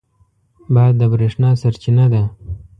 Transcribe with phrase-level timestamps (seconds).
[0.73, 2.23] باد د برېښنا سرچینه ده.